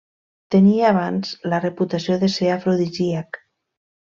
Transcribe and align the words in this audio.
Tenia 0.53 0.87
abans 0.91 1.35
la 1.53 1.61
reputació 1.65 2.17
de 2.25 2.33
ser 2.37 2.51
afrodisíac. 2.55 3.43